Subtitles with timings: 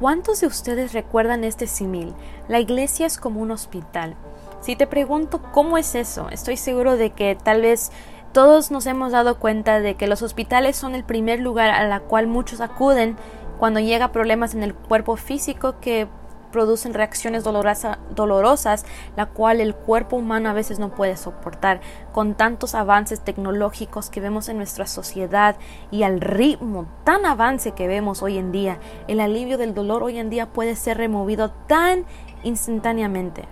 [0.00, 2.14] ¿Cuántos de ustedes recuerdan este simil?
[2.48, 4.16] La iglesia es como un hospital.
[4.60, 7.92] Si te pregunto cómo es eso, estoy seguro de que tal vez
[8.32, 12.00] todos nos hemos dado cuenta de que los hospitales son el primer lugar a la
[12.00, 13.16] cual muchos acuden
[13.58, 16.08] cuando llega problemas en el cuerpo físico que
[16.54, 21.80] producen reacciones dolorosas, la cual el cuerpo humano a veces no puede soportar.
[22.12, 25.56] Con tantos avances tecnológicos que vemos en nuestra sociedad
[25.90, 30.18] y al ritmo tan avance que vemos hoy en día, el alivio del dolor hoy
[30.18, 32.04] en día puede ser removido tan
[32.44, 33.48] instantáneamente.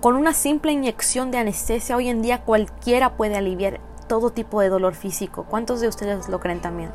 [0.00, 4.68] Con una simple inyección de anestesia hoy en día cualquiera puede aliviar todo tipo de
[4.68, 5.46] dolor físico.
[5.48, 6.90] ¿Cuántos de ustedes lo creen también?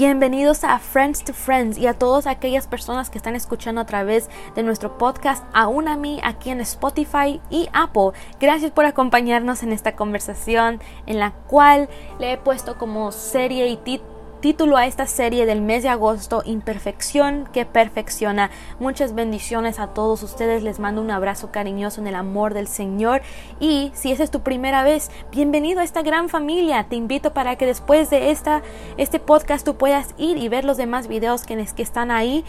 [0.00, 4.30] Bienvenidos a Friends to Friends y a todas aquellas personas que están escuchando a través
[4.54, 8.12] de nuestro podcast, aún a mí aquí en Spotify y Apple.
[8.40, 13.76] Gracias por acompañarnos en esta conversación en la cual le he puesto como serie y
[13.76, 18.50] título título a esta serie del mes de agosto, Imperfección que perfecciona.
[18.78, 23.20] Muchas bendiciones a todos ustedes, les mando un abrazo cariñoso en el amor del Señor
[23.60, 26.86] y si esa es tu primera vez, bienvenido a esta gran familia.
[26.88, 28.62] Te invito para que después de esta,
[28.96, 32.44] este podcast tú puedas ir y ver los demás videos que, que están ahí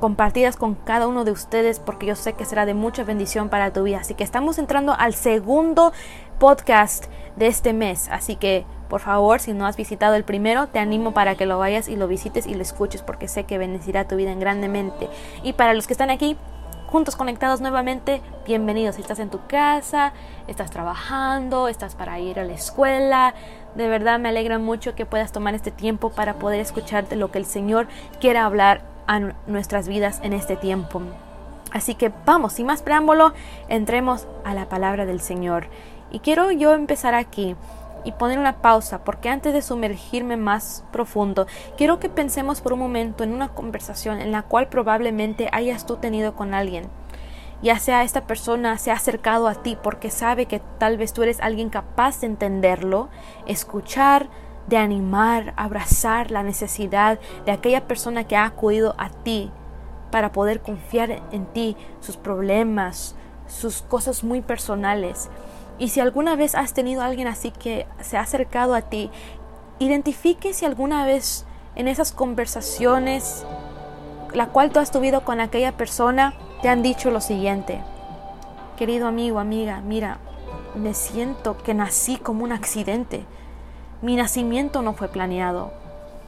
[0.00, 3.72] compartidas con cada uno de ustedes porque yo sé que será de mucha bendición para
[3.72, 3.98] tu vida.
[3.98, 5.92] Así que estamos entrando al segundo
[6.38, 10.78] podcast de este mes, así que por favor, si no has visitado el primero, te
[10.78, 14.08] animo para que lo vayas y lo visites y lo escuches porque sé que bendecirá
[14.08, 15.08] tu vida en grandemente.
[15.42, 16.36] Y para los que están aquí,
[16.86, 18.94] juntos conectados nuevamente, bienvenidos.
[18.94, 20.12] Si estás en tu casa,
[20.46, 23.34] estás trabajando, estás para ir a la escuela,
[23.74, 27.38] de verdad me alegra mucho que puedas tomar este tiempo para poder escucharte lo que
[27.38, 27.88] el Señor
[28.20, 31.02] quiera hablar a nuestras vidas en este tiempo.
[31.72, 33.34] Así que vamos, sin más preámbulo,
[33.68, 35.66] entremos a la palabra del Señor.
[36.10, 37.56] Y quiero yo empezar aquí
[38.06, 42.78] y poner una pausa, porque antes de sumergirme más profundo, quiero que pensemos por un
[42.78, 46.88] momento en una conversación en la cual probablemente hayas tú tenido con alguien.
[47.62, 51.24] Ya sea esta persona se ha acercado a ti porque sabe que tal vez tú
[51.24, 53.08] eres alguien capaz de entenderlo,
[53.46, 54.28] escuchar,
[54.68, 59.50] de animar, abrazar la necesidad de aquella persona que ha acudido a ti
[60.12, 63.16] para poder confiar en ti, sus problemas,
[63.48, 65.28] sus cosas muy personales.
[65.78, 69.10] Y si alguna vez has tenido a alguien así que se ha acercado a ti,
[69.78, 71.44] identifique si alguna vez
[71.74, 73.44] en esas conversaciones,
[74.32, 77.82] la cual tú has tenido con aquella persona, te han dicho lo siguiente.
[78.76, 80.18] Querido amigo, amiga, mira,
[80.74, 83.24] me siento que nací como un accidente.
[84.02, 85.72] Mi nacimiento no fue planeado.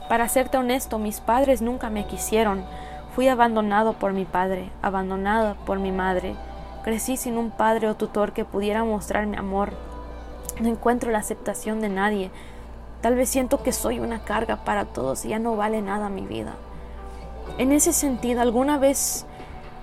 [0.08, 2.64] Para serte honesto, mis padres nunca me quisieron.
[3.14, 6.34] Fui abandonado por mi padre, abandonado por mi madre.
[6.88, 9.74] Crecí sin un padre o tutor que pudiera mostrarme amor.
[10.58, 12.30] No encuentro la aceptación de nadie.
[13.02, 16.22] Tal vez siento que soy una carga para todos y ya no vale nada mi
[16.22, 16.54] vida.
[17.58, 19.26] En ese sentido, ¿alguna vez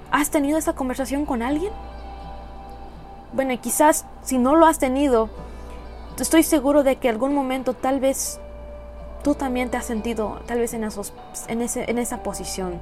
[0.10, 1.72] has tenido esta conversación con alguien?
[3.34, 5.30] Bueno, quizás si no lo has tenido,
[6.20, 8.40] estoy seguro de que algún momento tal vez
[9.24, 12.82] tú también te has sentido tal vez en, en, ese, en esa posición,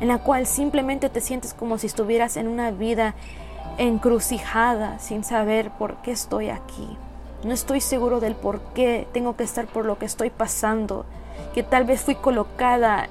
[0.00, 3.14] en la cual simplemente te sientes como si estuvieras en una vida
[3.78, 6.96] encrucijada sin saber por qué estoy aquí.
[7.44, 11.06] No estoy seguro del por qué tengo que estar por lo que estoy pasando,
[11.54, 13.08] que tal vez fui colocada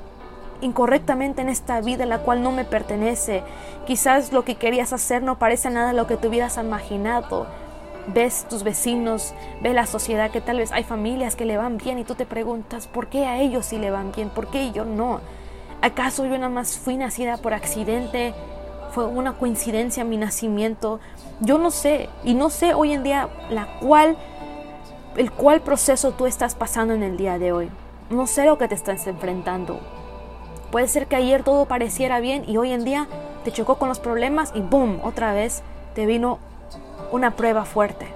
[0.61, 3.43] incorrectamente en esta vida la cual no me pertenece.
[3.87, 7.47] Quizás lo que querías hacer no parece nada lo que te hubieras imaginado.
[8.07, 11.99] Ves tus vecinos, ves la sociedad que tal vez hay familias que le van bien
[11.99, 14.29] y tú te preguntas, ¿por qué a ellos sí le van bien?
[14.29, 15.21] ¿Por qué yo no?
[15.81, 18.33] ¿Acaso yo nada más fui nacida por accidente?
[18.91, 21.00] Fue una coincidencia mi nacimiento.
[21.39, 24.17] Yo no sé, y no sé hoy en día la cual,
[25.16, 27.69] el cual proceso tú estás pasando en el día de hoy.
[28.09, 29.79] No sé lo que te estás enfrentando.
[30.72, 33.07] Puede ser que ayer todo pareciera bien y hoy en día
[33.44, 35.63] te chocó con los problemas y boom, otra vez
[35.95, 36.39] te vino
[37.11, 38.07] una prueba fuerte.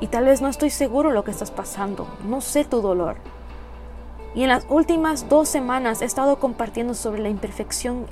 [0.00, 3.16] Y tal vez no estoy seguro lo que estás pasando, no sé tu dolor.
[4.34, 8.06] Y en las últimas dos semanas he estado compartiendo sobre la imperfección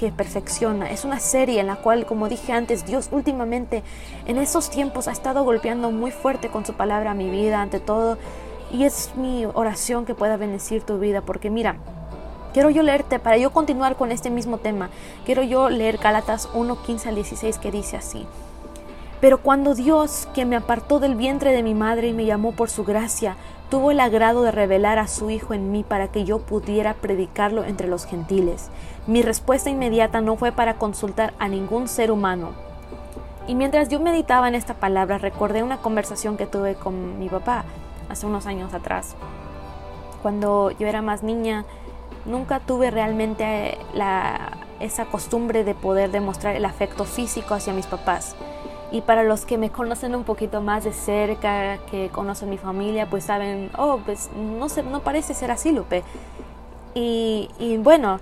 [0.00, 0.90] que perfecciona.
[0.90, 3.82] Es una serie en la cual, como dije antes, Dios últimamente
[4.24, 7.80] en esos tiempos ha estado golpeando muy fuerte con su palabra a mi vida, ante
[7.80, 8.16] todo.
[8.72, 11.76] Y es mi oración que pueda bendecir tu vida, porque mira,
[12.54, 14.88] quiero yo leerte, para yo continuar con este mismo tema,
[15.26, 18.26] quiero yo leer Gálatas 1, 15 al 16 que dice así.
[19.20, 22.70] Pero cuando Dios, que me apartó del vientre de mi madre y me llamó por
[22.70, 23.36] su gracia,
[23.70, 27.64] tuvo el agrado de revelar a su Hijo en mí para que yo pudiera predicarlo
[27.64, 28.68] entre los gentiles.
[29.06, 32.50] Mi respuesta inmediata no fue para consultar a ningún ser humano.
[33.46, 37.64] Y mientras yo meditaba en esta palabra, recordé una conversación que tuve con mi papá
[38.08, 39.14] hace unos años atrás.
[40.20, 41.64] Cuando yo era más niña,
[42.26, 48.34] nunca tuve realmente la, esa costumbre de poder demostrar el afecto físico hacia mis papás.
[48.92, 53.08] Y para los que me conocen un poquito más de cerca, que conocen mi familia,
[53.08, 56.02] pues saben, oh, pues no, se, no parece ser así, Lupe.
[56.94, 58.18] Y, y bueno,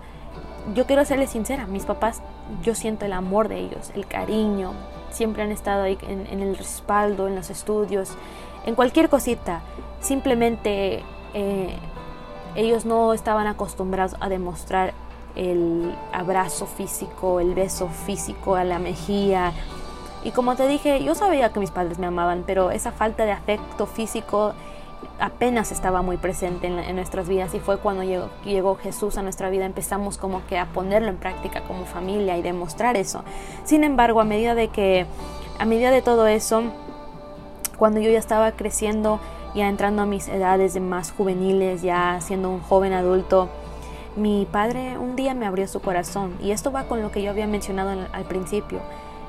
[0.74, 2.20] yo quiero serles sincera, mis papás,
[2.62, 4.72] yo siento el amor de ellos, el cariño,
[5.10, 8.10] siempre han estado ahí en, el respaldo, en los estudios,
[8.66, 9.62] en cualquier cosita.
[10.00, 11.02] Simplemente
[11.34, 11.76] eh,
[12.54, 14.92] ellos no estaban acostumbrados a demostrar
[15.34, 19.52] el abrazo físico, el beso físico a la mejilla.
[20.24, 23.32] Y como te dije, yo sabía que mis padres me amaban, pero esa falta de
[23.32, 24.54] afecto físico
[25.20, 27.54] apenas estaba muy presente en, nuestras vidas.
[27.54, 29.64] Y fue cuando llegó, Jesús a nuestra vida.
[29.64, 33.24] Empezamos como que a ponerlo en práctica como familia y demostrar eso.
[33.64, 35.06] Sin embargo, a medida de que,
[35.58, 36.62] a medida de todo eso,
[37.76, 39.20] cuando yo ya estaba creciendo,
[39.54, 43.48] ya entrando a mis edades de más juveniles, ya siendo un joven adulto,
[44.16, 46.34] mi padre un día me abrió su corazón.
[46.42, 48.80] Y esto va con lo que yo había mencionado al principio,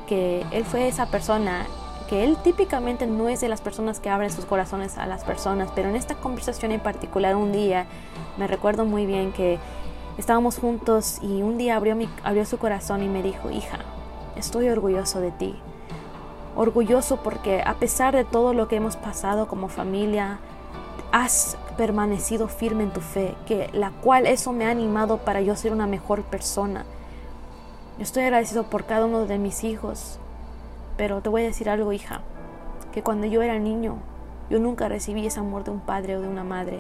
[0.10, 1.68] que él fue esa persona
[2.10, 5.70] que él típicamente no es de las personas que abren sus corazones a las personas,
[5.76, 7.86] pero en esta conversación en particular un día
[8.38, 9.60] me recuerdo muy bien que
[10.18, 13.78] estábamos juntos y un día abrió, mi, abrió su corazón y me dijo, hija,
[14.36, 15.56] estoy orgulloso de ti.
[16.56, 20.40] Orgulloso porque a pesar de todo lo que hemos pasado como familia,
[21.12, 25.56] has permanecido firme en tu fe, que la cual eso me ha animado para yo
[25.56, 26.86] ser una mejor persona.
[28.00, 30.20] Estoy agradecido por cada uno de mis hijos,
[30.96, 32.22] pero te voy a decir algo, hija,
[32.94, 33.98] que cuando yo era niño,
[34.50, 36.80] yo nunca recibí ese amor de un padre o de una madre.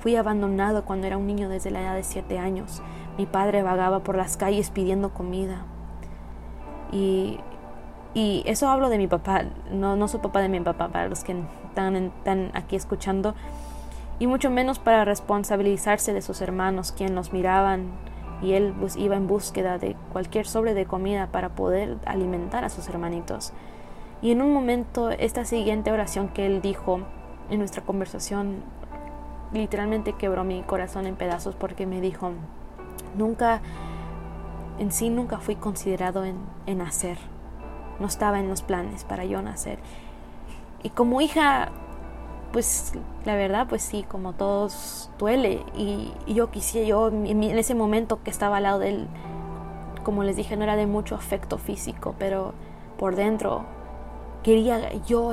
[0.00, 2.82] Fui abandonado cuando era un niño desde la edad de siete años.
[3.16, 5.64] Mi padre vagaba por las calles pidiendo comida.
[6.92, 7.40] Y,
[8.12, 11.24] y eso hablo de mi papá, no, no soy papá de mi papá, para los
[11.24, 11.34] que
[11.68, 13.34] están, aquí escuchando.
[14.18, 17.86] Y mucho menos para responsabilizarse de sus hermanos, quien los miraban
[18.42, 22.88] y él iba en búsqueda de cualquier sobre de comida para poder alimentar a sus
[22.88, 23.52] hermanitos.
[24.22, 27.00] Y en un momento esta siguiente oración que él dijo
[27.50, 28.62] en nuestra conversación
[29.52, 32.32] literalmente quebró mi corazón en pedazos porque me dijo,
[33.16, 33.60] nunca,
[34.78, 36.36] en sí nunca fui considerado en,
[36.66, 37.18] en nacer,
[37.98, 39.78] no estaba en los planes para yo nacer.
[40.82, 41.70] Y como hija
[42.52, 42.92] pues
[43.24, 45.62] la verdad, pues sí, como todos duele.
[45.76, 49.08] Y, yo quisiera, yo en, ese momento que estaba al lado de él,
[50.04, 52.54] como les dije, no era de mucho afecto físico, pero
[52.98, 53.64] por dentro
[54.42, 55.32] quería yo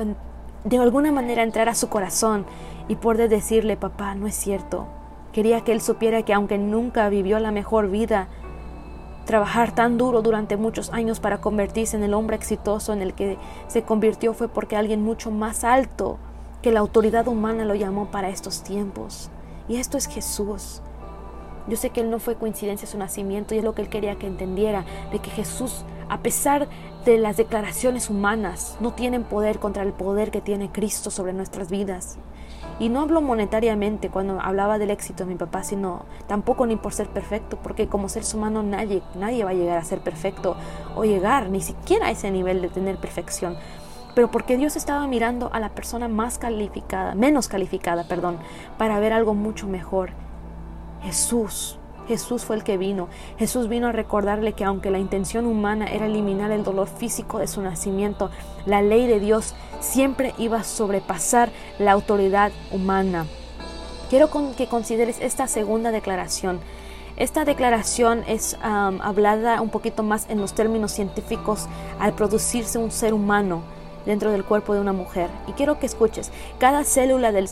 [0.64, 2.44] de alguna manera entrar a su corazón
[2.88, 4.86] y poder decirle, papá, no es cierto.
[5.32, 8.28] Quería que él supiera que aunque nunca vivió la mejor vida,
[9.26, 13.38] trabajar tan duro durante muchos años para convertirse en el hombre exitoso en el que
[13.66, 16.18] se convirtió fue porque alguien mucho más alto
[16.62, 19.30] que la autoridad humana lo llamó para estos tiempos.
[19.68, 20.82] Y esto es Jesús.
[21.68, 24.16] Yo sé que Él no fue coincidencia su nacimiento y es lo que Él quería
[24.16, 26.68] que entendiera, de que Jesús, a pesar
[27.04, 31.70] de las declaraciones humanas, no tienen poder contra el poder que tiene Cristo sobre nuestras
[31.70, 32.18] vidas.
[32.78, 36.92] Y no hablo monetariamente cuando hablaba del éxito de mi papá, sino tampoco ni por
[36.92, 40.56] ser perfecto, porque como seres humanos nadie, nadie va a llegar a ser perfecto
[40.94, 43.56] o llegar ni siquiera a ese nivel de tener perfección
[44.16, 48.38] pero porque Dios estaba mirando a la persona más calificada, menos calificada, perdón,
[48.78, 50.08] para ver algo mucho mejor.
[51.02, 51.78] Jesús.
[52.08, 53.08] Jesús fue el que vino.
[53.38, 57.46] Jesús vino a recordarle que aunque la intención humana era eliminar el dolor físico de
[57.46, 58.30] su nacimiento,
[58.64, 63.26] la ley de Dios siempre iba a sobrepasar la autoridad humana.
[64.08, 66.60] Quiero que consideres esta segunda declaración.
[67.18, 71.68] Esta declaración es hablada un poquito más en los términos científicos
[72.00, 73.75] al producirse un ser humano
[74.06, 75.28] dentro del cuerpo de una mujer.
[75.46, 77.48] Y quiero que escuches, cada célula de,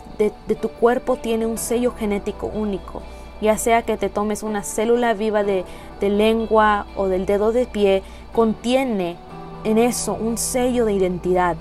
[0.61, 3.03] tu cuerpo tiene un sello genético único,
[3.41, 5.65] ya sea que te tomes una célula viva de,
[6.01, 9.17] lengua o del dedo de pie, contiene
[9.65, 11.57] en eso un sello de identidad.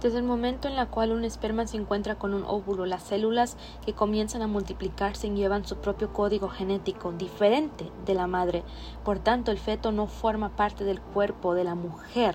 [0.00, 3.56] Desde el momento en el cual un esperma se encuentra con un óvulo, las células
[3.86, 8.64] que comienzan a multiplicarse llevan su propio código genético diferente de la madre.
[9.04, 12.34] Por tanto, el feto no forma parte del cuerpo de la mujer,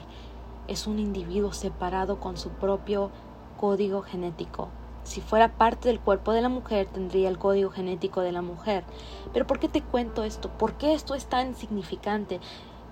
[0.68, 3.12] es un individuo separado con su propio
[3.60, 4.70] código genético.
[5.04, 8.84] Si fuera parte del cuerpo de la mujer, tendría el código genético de la mujer.
[9.32, 10.50] Pero ¿por qué te cuento esto?
[10.50, 12.42] ¿Por qué esto es tan significante?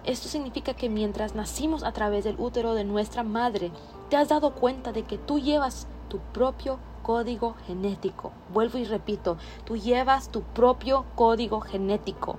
[0.05, 3.71] Esto significa que mientras nacimos a través del útero de nuestra madre,
[4.09, 8.31] te has dado cuenta de que tú llevas tu propio código genético.
[8.53, 12.37] Vuelvo y repito, tú llevas tu propio código genético,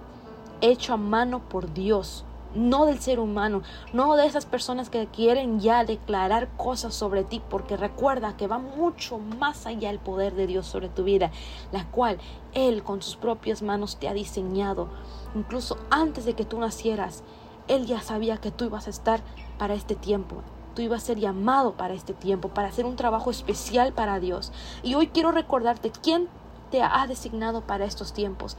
[0.61, 2.25] hecho a mano por Dios
[2.55, 3.63] no del ser humano,
[3.93, 8.59] no de esas personas que quieren ya declarar cosas sobre ti, porque recuerda que va
[8.59, 11.31] mucho más allá el poder de Dios sobre tu vida,
[11.73, 12.19] la cual
[12.55, 14.89] Él con sus propias manos te ha diseñado.
[15.35, 17.23] Incluso antes de que tú nacieras,
[17.69, 19.21] Él ya sabía que tú ibas a estar
[19.59, 20.43] para este tiempo.
[20.75, 24.53] Tú ibas a ser llamado para este tiempo, para hacer un trabajo especial para Dios.
[24.83, 26.29] Y hoy quiero recordarte quién
[26.71, 28.57] te ha designado para estos tiempos,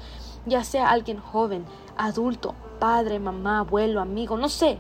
[0.48, 1.66] ya sea alguien joven,
[1.98, 4.80] adulto, padre, mamá, abuelo, amigo, no sé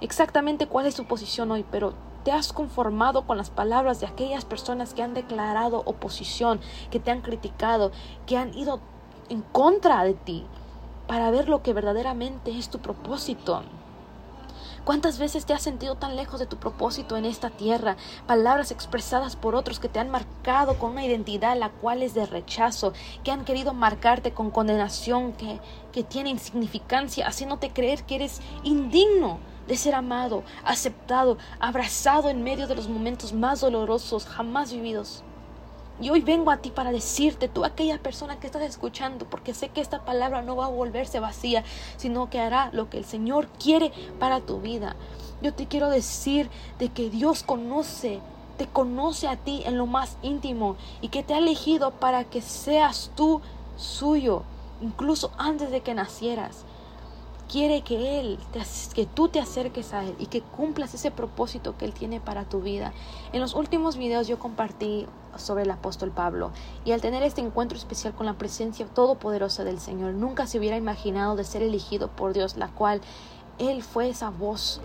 [0.00, 1.92] exactamente cuál es su posición hoy, pero
[2.24, 7.10] te has conformado con las palabras de aquellas personas que han declarado oposición, que te
[7.10, 7.92] han criticado,
[8.26, 8.80] que han ido
[9.28, 10.46] en contra de ti,
[11.06, 13.62] para ver lo que verdaderamente es tu propósito.
[14.90, 17.96] ¿Cuántas veces te has sentido tan lejos de tu propósito en esta tierra?
[18.26, 22.26] Palabras expresadas por otros que te han marcado con una identidad la cual es de
[22.26, 22.92] rechazo,
[23.22, 25.60] que han querido marcarte con condenación, que,
[25.92, 32.66] que tiene insignificancia, haciéndote creer que eres indigno de ser amado, aceptado, abrazado en medio
[32.66, 35.22] de los momentos más dolorosos jamás vividos.
[36.00, 39.68] Y hoy vengo a ti para decirte, tú aquella persona que estás escuchando, porque sé
[39.68, 41.62] que esta palabra no va a volverse vacía,
[41.98, 44.96] sino que hará lo que el Señor quiere para tu vida.
[45.42, 48.20] Yo te quiero decir de que Dios conoce,
[48.56, 52.40] te conoce a ti en lo más íntimo y que te ha elegido para que
[52.40, 53.42] seas tú
[53.76, 54.42] suyo,
[54.80, 56.64] incluso antes de que nacieras
[57.50, 58.38] quiere que Él,
[58.94, 62.44] que tú te acerques a Él y que cumplas ese propósito que Él tiene para
[62.44, 62.92] tu vida.
[63.32, 66.52] En los últimos videos yo compartí sobre el apóstol Pablo
[66.84, 70.76] y al tener este encuentro especial con la presencia todopoderosa del Señor, nunca se hubiera
[70.76, 73.00] imaginado de ser elegido por Dios, la cual
[73.58, 74.80] Él fue esa voz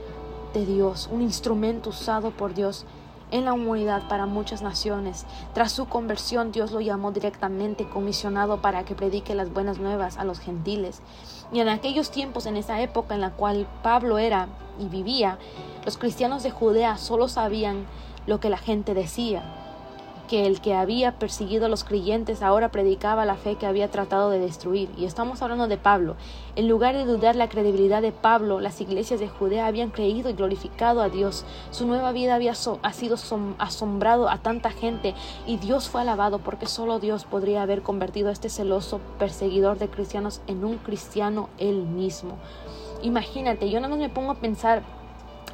[0.53, 2.85] de Dios, un instrumento usado por Dios
[3.31, 5.25] en la humanidad para muchas naciones.
[5.53, 10.23] Tras su conversión, Dios lo llamó directamente comisionado para que predique las buenas nuevas a
[10.23, 11.01] los gentiles.
[11.51, 14.47] Y en aquellos tiempos, en esa época en la cual Pablo era
[14.79, 15.37] y vivía,
[15.85, 17.85] los cristianos de Judea solo sabían
[18.27, 19.64] lo que la gente decía
[20.27, 24.29] que el que había perseguido a los creyentes ahora predicaba la fe que había tratado
[24.29, 24.89] de destruir.
[24.97, 26.15] Y estamos hablando de Pablo.
[26.55, 30.33] En lugar de dudar la credibilidad de Pablo, las iglesias de Judea habían creído y
[30.33, 31.45] glorificado a Dios.
[31.71, 33.17] Su nueva vida había ha sido
[33.57, 35.13] asombrado a tanta gente
[35.45, 39.89] y Dios fue alabado porque solo Dios podría haber convertido a este celoso perseguidor de
[39.89, 42.37] cristianos en un cristiano él mismo.
[43.01, 44.83] Imagínate, yo no me pongo a pensar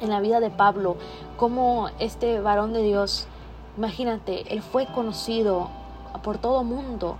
[0.00, 0.96] en la vida de Pablo,
[1.36, 3.28] como este varón de Dios
[3.76, 5.70] Imagínate, él fue conocido
[6.22, 7.16] por todo mundo,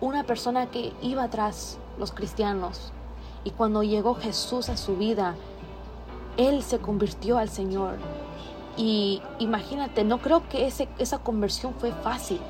[0.00, 2.92] una persona que iba tras los cristianos.
[3.44, 5.34] Y cuando llegó Jesús a su vida,
[6.36, 7.96] él se convirtió al Señor.
[8.76, 12.40] Y imagínate, no creo que ese, esa conversión fue fácil.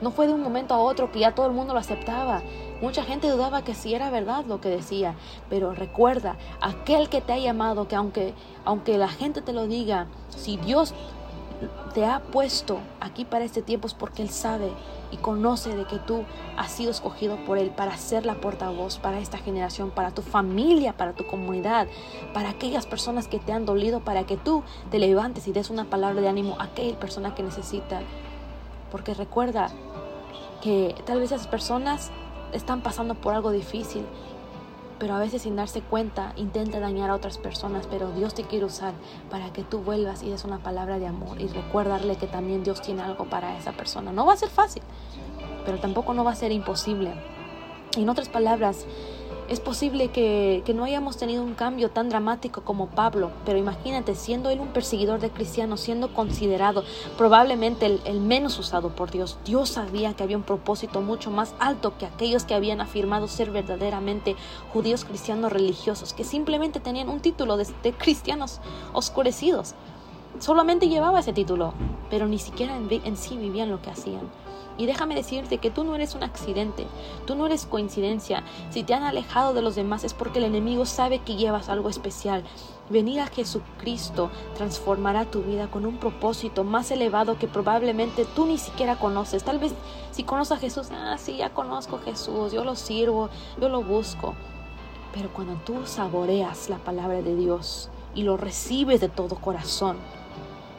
[0.00, 2.42] No fue de un momento a otro que ya todo el mundo lo aceptaba.
[2.82, 5.14] Mucha gente dudaba que si era verdad lo que decía.
[5.48, 10.06] Pero recuerda, aquel que te ha llamado, que aunque, aunque la gente te lo diga,
[10.30, 10.94] si Dios
[11.94, 14.70] te ha puesto aquí para este tiempo es porque Él sabe
[15.10, 16.24] y conoce de que tú
[16.56, 20.96] has sido escogido por Él para ser la portavoz para esta generación, para tu familia,
[20.96, 21.86] para tu comunidad,
[22.32, 25.84] para aquellas personas que te han dolido, para que tú te levantes y des una
[25.84, 28.00] palabra de ánimo a aquella persona que necesita.
[28.90, 29.70] Porque recuerda
[30.62, 32.10] que tal vez esas personas
[32.52, 34.04] están pasando por algo difícil
[34.98, 38.64] pero a veces sin darse cuenta intenta dañar a otras personas, pero Dios te quiere
[38.64, 38.94] usar
[39.30, 42.82] para que tú vuelvas y des una palabra de amor y recuerdarle que también Dios
[42.82, 44.12] tiene algo para esa persona.
[44.12, 44.82] No va a ser fácil,
[45.64, 47.12] pero tampoco no va a ser imposible.
[47.96, 48.86] En otras palabras,
[49.48, 54.50] es posible que, no hayamos tenido un cambio tan dramático como Pablo, pero imagínate, siendo
[54.50, 56.82] él un perseguidor de cristianos, siendo considerado
[57.16, 61.96] probablemente el, menos usado por Dios, Dios sabía que había un propósito mucho más alto
[61.98, 64.36] que aquellos que habían afirmado ser verdaderamente
[64.72, 68.60] judíos cristianos religiosos, que simplemente tenían un título de cristianos
[68.92, 69.74] oscurecidos.
[70.38, 71.74] Solamente llevaba ese título,
[72.10, 74.22] pero ni siquiera en, en sí vivían lo que hacían.
[74.76, 76.86] Y déjame decirte que tú no eres un accidente,
[77.26, 78.42] tú no eres coincidencia.
[78.70, 81.88] Si te han alejado de los demás es porque el enemigo sabe que llevas algo
[81.88, 82.42] especial.
[82.90, 88.58] Venir a Jesucristo transformará tu vida con un propósito más elevado que probablemente tú ni
[88.58, 89.44] siquiera conoces.
[89.44, 89.72] Tal vez
[90.10, 93.82] si conoces a Jesús, ah, sí, ya conozco a Jesús, yo lo sirvo, yo lo
[93.82, 94.34] busco.
[95.14, 99.98] Pero cuando tú saboreas la palabra de Dios y lo recibes de todo corazón,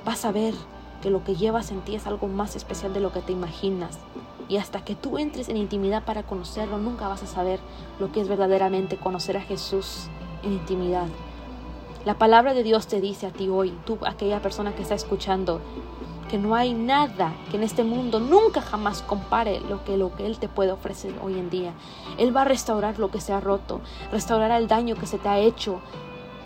[0.06, 0.54] vas a ver
[1.02, 4.00] que lo que llevas en ti es algo más especial de lo que te imaginas.
[4.48, 7.60] Y hasta que tú entres en intimidad para conocerlo, nunca vas a saber
[8.00, 10.08] lo que es verdaderamente conocer a Jesús
[10.44, 11.08] en intimidad.
[12.06, 15.60] La palabra de Dios te dice a ti hoy, tú, aquella persona que está escuchando,
[16.30, 20.28] que no hay nada que en este mundo nunca jamás compare lo que, lo que
[20.28, 21.74] Él te puede ofrecer hoy en día.
[22.20, 23.82] Él va a restaurar lo que se ha roto,
[24.12, 25.82] restaurará el daño que se te ha hecho,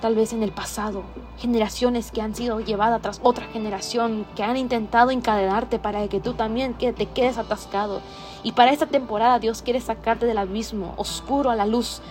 [0.01, 1.03] tal vez en el pasado,
[1.37, 6.33] generaciones que han sido llevadas tras otra generación, que han intentado encadenarte para que tú
[6.33, 8.01] también te quedes atascado.
[8.43, 12.01] Y para esta temporada Dios quiere sacarte del abismo oscuro a la luz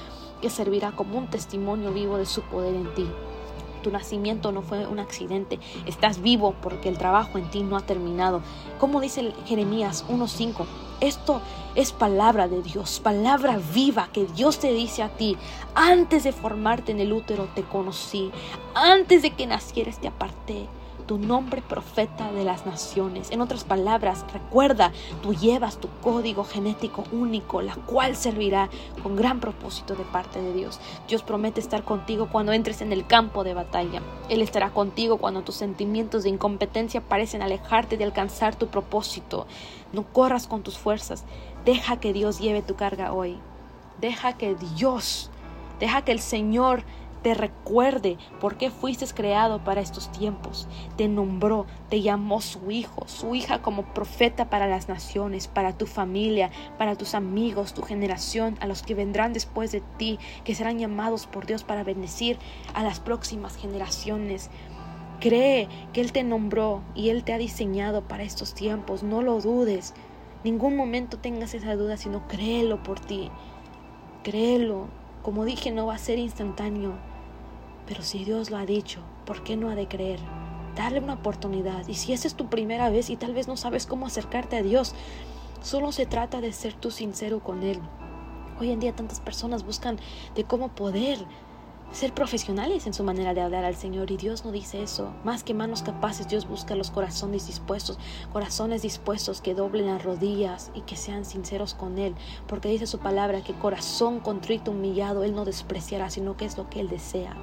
[0.41, 3.07] que servirá como un testimonio vivo de su poder en ti.
[3.83, 5.59] Tu nacimiento no fue un accidente.
[5.87, 8.43] Estás vivo porque el trabajo en ti no ha terminado.
[8.79, 10.67] Como dice Jeremías 1.5,
[11.01, 11.41] esto
[11.75, 15.37] es palabra de Dios, palabra viva que Dios te dice a ti.
[15.75, 18.31] Antes de formarte en el útero te conocí.
[18.75, 20.69] Antes de que nacieras te aparté
[21.09, 23.31] tu nombre profeta de las naciones.
[23.31, 28.69] En otras palabras, recuerda, tú llevas tu código genético único, la cual servirá
[29.03, 30.79] con gran propósito de parte de Dios.
[31.09, 34.03] Dios promete estar contigo cuando entres en el campo de batalla.
[34.29, 39.47] Él estará contigo cuando tus sentimientos de incompetencia parecen alejarte de alcanzar tu propósito.
[39.95, 41.25] No corras con tus fuerzas.
[41.65, 43.39] Deja que Dios lleve tu carga hoy.
[43.99, 45.31] Deja que Dios,
[45.81, 46.85] deja que el Señor
[47.23, 50.69] te recuerde por qué fuiste creado para estos tiempos.
[50.97, 55.87] Te nombró, te llamó su hijo, su hija como profeta para las naciones, para tu
[55.87, 60.79] familia, para tus amigos, tu generación, a los que vendrán después de ti, que serán
[60.79, 62.39] llamados por Dios para bendecir
[62.75, 64.51] a las próximas generaciones.
[65.21, 69.03] Cree que Él te nombró y Él te ha diseñado para estos tiempos.
[69.03, 69.95] No lo dudes.
[70.45, 73.31] Ningún momento tengas esa duda, sino créelo por ti.
[74.23, 74.87] Créelo.
[75.23, 77.08] Como dije, no va a ser instantáneo.
[77.89, 80.21] Pero si Dios lo ha dicho, ¿por qué no ha de creer?
[80.77, 81.89] Darle una oportunidad.
[81.89, 84.63] Y si esa es tu primera vez y tal vez no sabes cómo acercarte a
[84.63, 84.95] Dios,
[85.63, 87.81] solo se trata de ser tú sincero con Él.
[88.61, 89.99] Hoy en día tantas personas buscan
[90.35, 91.19] de cómo poder
[91.91, 95.15] ser profesionales en su manera de hablar al Señor y Dios no dice eso.
[95.25, 97.99] Más que manos capaces, Dios busca los corazones dispuestos,
[98.35, 102.15] corazones dispuestos que doblen las rodillas y que sean sinceros con Él,
[102.47, 106.69] porque dice su palabra que corazón contrito, humillado, Él no despreciará, sino que es lo
[106.69, 107.35] que Él desea.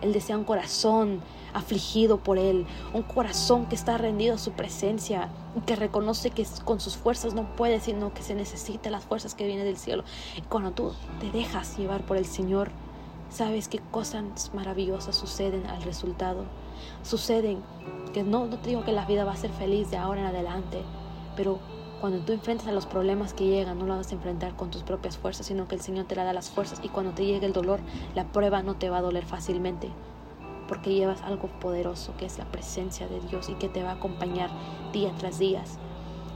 [0.00, 1.20] Él desea un corazón
[1.54, 5.28] afligido por Él, un corazón que está rendido a su presencia,
[5.66, 9.46] que reconoce que con sus fuerzas no puede, sino que se necesita las fuerzas que
[9.46, 10.04] vienen del cielo.
[10.36, 12.70] Y cuando tú te dejas llevar por el Señor,
[13.30, 16.44] sabes qué cosas maravillosas suceden al resultado.
[17.02, 17.62] Suceden
[18.12, 20.26] que no, no te digo que la vida va a ser feliz de ahora en
[20.26, 20.82] adelante,
[21.36, 21.58] pero
[22.00, 24.82] cuando tú enfrentas a los problemas que llegan, no lo vas a enfrentar con tus
[24.82, 26.80] propias fuerzas, sino que el Señor te da las fuerzas.
[26.82, 27.80] Y cuando te llegue el dolor,
[28.14, 29.88] la prueba no te va a doler fácilmente,
[30.68, 33.94] porque llevas algo poderoso que es la presencia de Dios y que te va a
[33.94, 34.50] acompañar
[34.92, 35.64] día tras día.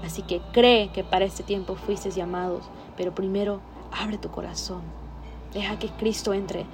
[0.05, 2.65] Así que cree que para este tiempo fuiste llamados,
[2.97, 3.61] pero primero
[3.93, 4.83] abre tu corazón.
[5.55, 6.67] Deja que Cristo entre.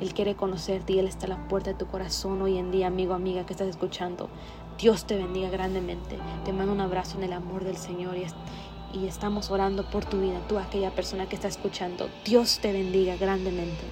[0.00, 2.86] Él quiere conocerte y Él está a la puerta de tu corazón hoy en día,
[2.86, 4.28] amigo, amiga, que estás escuchando.
[4.78, 6.18] Dios te bendiga grandemente.
[6.44, 8.26] Te mando un abrazo en el amor del Señor y,
[8.96, 12.08] y estamos orando por tu vida, tú aquella persona que está escuchando.
[12.24, 13.82] Dios te bendiga grandemente.